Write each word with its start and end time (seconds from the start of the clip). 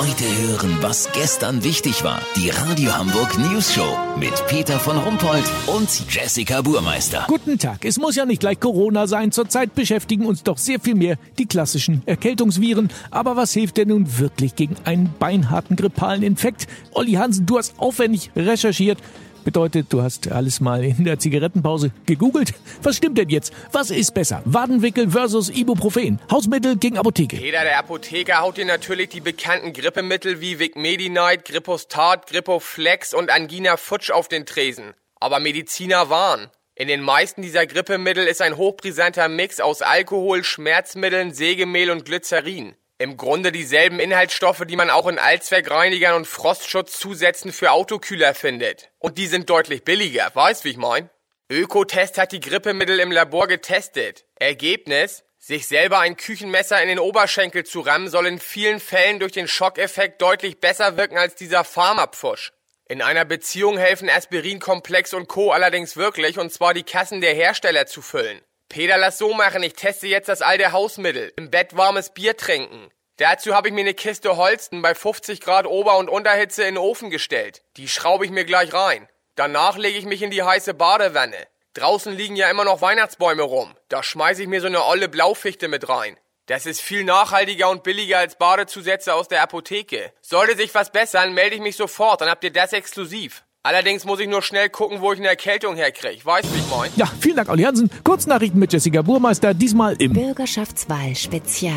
Heute 0.00 0.24
hören, 0.24 0.78
was 0.80 1.12
gestern 1.12 1.62
wichtig 1.62 2.02
war. 2.04 2.22
Die 2.34 2.48
Radio 2.48 2.96
Hamburg 2.96 3.36
News 3.36 3.74
Show 3.74 3.98
mit 4.18 4.32
Peter 4.46 4.80
von 4.80 4.96
Rumpold 4.96 5.44
und 5.66 5.90
Jessica 6.08 6.62
Burmeister. 6.62 7.26
Guten 7.28 7.58
Tag. 7.58 7.84
Es 7.84 7.98
muss 7.98 8.16
ja 8.16 8.24
nicht 8.24 8.40
gleich 8.40 8.58
Corona 8.58 9.06
sein. 9.06 9.30
Zurzeit 9.30 9.74
beschäftigen 9.74 10.24
uns 10.24 10.42
doch 10.42 10.56
sehr 10.56 10.80
viel 10.80 10.94
mehr 10.94 11.18
die 11.38 11.44
klassischen 11.44 12.00
Erkältungsviren. 12.06 12.88
Aber 13.10 13.36
was 13.36 13.52
hilft 13.52 13.76
denn 13.76 13.88
nun 13.88 14.18
wirklich 14.18 14.54
gegen 14.54 14.76
einen 14.84 15.12
beinharten 15.18 15.76
grippalen 15.76 16.22
Infekt? 16.22 16.66
Olli 16.92 17.12
Hansen, 17.12 17.44
du 17.44 17.58
hast 17.58 17.74
aufwendig 17.76 18.30
recherchiert. 18.34 18.96
Bedeutet, 19.44 19.86
du 19.90 20.02
hast 20.02 20.30
alles 20.30 20.60
mal 20.60 20.84
in 20.84 21.04
der 21.04 21.18
Zigarettenpause 21.18 21.92
gegoogelt? 22.06 22.52
Was 22.82 22.96
stimmt 22.96 23.16
denn 23.16 23.28
jetzt? 23.28 23.52
Was 23.72 23.90
ist 23.90 24.12
besser? 24.12 24.42
Wadenwickel 24.44 25.10
versus 25.10 25.48
Ibuprofen. 25.48 26.20
Hausmittel 26.30 26.76
gegen 26.76 26.98
Apotheke. 26.98 27.36
Jeder 27.36 27.62
der 27.62 27.78
Apotheker 27.78 28.40
haut 28.40 28.58
dir 28.58 28.66
natürlich 28.66 29.08
die 29.08 29.20
bekannten 29.20 29.72
Grippemittel 29.72 30.40
wie 30.40 30.58
Vicmedinite, 30.58 31.42
Grippostat, 31.44 32.26
Grippoflex 32.26 33.14
und 33.14 33.30
Angina 33.30 33.76
Futsch 33.76 34.10
auf 34.10 34.28
den 34.28 34.44
Tresen. 34.44 34.92
Aber 35.20 35.40
Mediziner 35.40 36.10
warnen. 36.10 36.48
In 36.74 36.88
den 36.88 37.02
meisten 37.02 37.42
dieser 37.42 37.66
Grippemittel 37.66 38.26
ist 38.26 38.40
ein 38.40 38.56
hochbrisanter 38.56 39.28
Mix 39.28 39.60
aus 39.60 39.82
Alkohol, 39.82 40.44
Schmerzmitteln, 40.44 41.34
Sägemehl 41.34 41.90
und 41.90 42.04
Glycerin. 42.04 42.74
Im 43.00 43.16
Grunde 43.16 43.50
dieselben 43.50 43.98
Inhaltsstoffe, 43.98 44.66
die 44.66 44.76
man 44.76 44.90
auch 44.90 45.06
in 45.06 45.18
Allzweckreinigern 45.18 46.16
und 46.16 46.26
Frostschutzzusätzen 46.26 47.50
für 47.50 47.70
Autokühler 47.70 48.34
findet. 48.34 48.90
Und 48.98 49.16
die 49.16 49.26
sind 49.26 49.48
deutlich 49.48 49.84
billiger, 49.84 50.30
weißt 50.34 50.66
wie 50.66 50.72
ich 50.72 50.76
mein? 50.76 51.08
Ökotest 51.50 52.18
hat 52.18 52.32
die 52.32 52.40
Grippemittel 52.40 53.00
im 53.00 53.10
Labor 53.10 53.48
getestet. 53.48 54.26
Ergebnis? 54.34 55.24
Sich 55.38 55.66
selber 55.66 56.00
ein 56.00 56.18
Küchenmesser 56.18 56.82
in 56.82 56.88
den 56.88 56.98
Oberschenkel 56.98 57.64
zu 57.64 57.80
rammen, 57.80 58.10
soll 58.10 58.26
in 58.26 58.38
vielen 58.38 58.80
Fällen 58.80 59.18
durch 59.18 59.32
den 59.32 59.48
Schockeffekt 59.48 60.20
deutlich 60.20 60.60
besser 60.60 60.98
wirken 60.98 61.16
als 61.16 61.34
dieser 61.34 61.64
Pharmapfusch. 61.64 62.52
In 62.86 63.00
einer 63.00 63.24
Beziehung 63.24 63.78
helfen 63.78 64.10
Aspirinkomplex 64.10 65.14
und 65.14 65.26
Co. 65.26 65.52
allerdings 65.52 65.96
wirklich, 65.96 66.38
und 66.38 66.52
zwar 66.52 66.74
die 66.74 66.82
Kassen 66.82 67.22
der 67.22 67.32
Hersteller 67.32 67.86
zu 67.86 68.02
füllen. 68.02 68.42
Peter, 68.70 68.96
lass 68.98 69.18
so 69.18 69.34
machen. 69.34 69.64
Ich 69.64 69.72
teste 69.72 70.06
jetzt 70.06 70.28
das 70.28 70.42
alte 70.42 70.70
Hausmittel. 70.70 71.32
Im 71.36 71.50
Bett 71.50 71.76
warmes 71.76 72.10
Bier 72.10 72.36
trinken. 72.36 72.88
Dazu 73.16 73.52
habe 73.52 73.66
ich 73.66 73.74
mir 73.74 73.80
eine 73.80 73.94
Kiste 73.94 74.36
Holsten 74.36 74.80
bei 74.80 74.94
50 74.94 75.40
Grad 75.40 75.66
Ober- 75.66 75.98
und 75.98 76.08
Unterhitze 76.08 76.62
in 76.62 76.76
den 76.76 76.78
Ofen 76.78 77.10
gestellt. 77.10 77.62
Die 77.76 77.88
schraube 77.88 78.24
ich 78.24 78.30
mir 78.30 78.44
gleich 78.44 78.72
rein. 78.72 79.08
Danach 79.34 79.76
lege 79.76 79.98
ich 79.98 80.04
mich 80.04 80.22
in 80.22 80.30
die 80.30 80.44
heiße 80.44 80.74
Badewanne. 80.74 81.48
Draußen 81.74 82.14
liegen 82.14 82.36
ja 82.36 82.48
immer 82.48 82.64
noch 82.64 82.80
Weihnachtsbäume 82.80 83.42
rum. 83.42 83.74
Da 83.88 84.04
schmeiße 84.04 84.42
ich 84.42 84.48
mir 84.48 84.60
so 84.60 84.68
eine 84.68 84.84
olle 84.84 85.08
Blaufichte 85.08 85.66
mit 85.66 85.88
rein. 85.88 86.16
Das 86.46 86.64
ist 86.64 86.80
viel 86.80 87.02
nachhaltiger 87.02 87.70
und 87.70 87.82
billiger 87.82 88.18
als 88.18 88.38
Badezusätze 88.38 89.14
aus 89.14 89.26
der 89.26 89.42
Apotheke. 89.42 90.12
Sollte 90.20 90.56
sich 90.56 90.72
was 90.76 90.92
bessern, 90.92 91.34
melde 91.34 91.56
ich 91.56 91.60
mich 91.60 91.76
sofort, 91.76 92.20
dann 92.20 92.30
habt 92.30 92.44
ihr 92.44 92.52
das 92.52 92.72
exklusiv. 92.72 93.42
Allerdings 93.62 94.06
muss 94.06 94.18
ich 94.20 94.26
nur 94.26 94.40
schnell 94.40 94.70
gucken, 94.70 95.02
wo 95.02 95.12
ich 95.12 95.18
eine 95.18 95.28
Erkältung 95.28 95.76
herkriege. 95.76 96.24
Weißt 96.24 96.48
du, 96.48 96.54
wie 96.54 96.60
ich 96.60 96.70
mein? 96.70 96.90
Ja, 96.96 97.04
vielen 97.20 97.36
Dank, 97.36 97.50
Olli 97.50 97.64
Hansen. 97.64 97.90
Kurznachrichten 98.04 98.58
mit 98.58 98.72
Jessica 98.72 99.02
Burmeister, 99.02 99.52
diesmal 99.52 99.96
im 99.98 100.14
Bürgerschaftswahl 100.14 101.14
Spezial. 101.14 101.74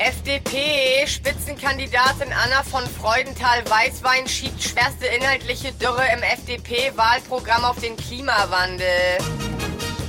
FDP-Spitzenkandidatin 0.00 2.32
Anna 2.32 2.64
von 2.64 2.82
Freudenthal-Weißwein 2.82 4.26
schiebt 4.26 4.60
schwerste 4.60 5.06
inhaltliche 5.06 5.70
Dürre 5.74 6.02
im 6.12 6.24
FDP-Wahlprogramm 6.24 7.64
auf 7.64 7.78
den 7.78 7.96
Klimawandel. 7.96 8.88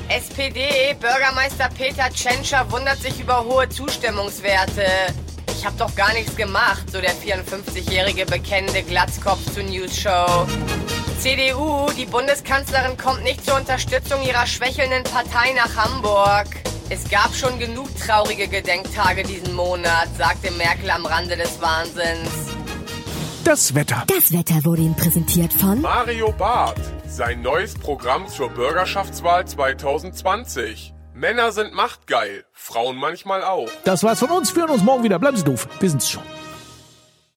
SPD-Bürgermeister 0.08 1.70
Peter 1.78 2.10
Tschentscher 2.10 2.72
wundert 2.72 2.98
sich 2.98 3.20
über 3.20 3.46
hohe 3.46 3.70
Zustimmungswerte. 3.70 5.14
Ich 5.60 5.66
hab 5.66 5.78
doch 5.78 5.94
gar 5.94 6.14
nichts 6.14 6.38
gemacht, 6.38 6.90
so 6.90 7.02
der 7.02 7.12
54-jährige 7.12 8.26
bekennende 8.26 8.82
Glatzkopf 8.82 9.40
zur 9.54 9.64
News 9.64 9.94
Show. 9.94 10.48
CDU, 11.20 11.92
die 11.98 12.06
Bundeskanzlerin 12.06 12.96
kommt 12.96 13.26
nicht 13.26 13.44
zur 13.44 13.58
Unterstützung 13.58 14.24
ihrer 14.26 14.48
schwächelnden 14.48 15.04
Partei 15.04 15.52
nach 15.58 15.76
Hamburg. 15.76 16.48
Es 16.90 17.10
gab 17.10 17.36
schon 17.36 17.60
genug 17.60 17.90
traurige 17.98 18.48
Gedenktage 18.48 19.24
diesen 19.24 19.54
Monat, 19.54 20.08
sagte 20.18 20.50
Merkel 20.52 20.92
am 20.92 21.06
Rande 21.06 21.36
des 21.36 21.60
Wahnsinns. 21.60 22.30
Das 23.44 23.76
Wetter. 23.76 24.06
Das 24.08 24.32
Wetter 24.32 24.64
wurde 24.64 24.84
Ihnen 24.84 24.96
präsentiert 24.96 25.52
von 25.52 25.82
Mario 25.82 26.32
Barth, 26.32 26.80
sein 27.06 27.42
neues 27.42 27.74
Programm 27.74 28.30
zur 28.30 28.50
Bürgerschaftswahl 28.50 29.46
2020. 29.46 30.94
Männer 31.20 31.52
sind 31.52 31.74
machtgeil, 31.74 32.46
Frauen 32.54 32.96
manchmal 32.96 33.44
auch. 33.44 33.70
Das 33.84 34.04
war's 34.04 34.20
von 34.20 34.30
uns. 34.30 34.56
Wir 34.56 34.64
hören 34.64 34.72
uns 34.72 34.84
morgen 34.84 35.04
wieder. 35.04 35.20
Bleiben 35.20 35.36
Sie 35.36 35.44
doof. 35.44 35.68
Wir 35.82 35.90
sind's 35.90 36.10
schon. 36.10 36.24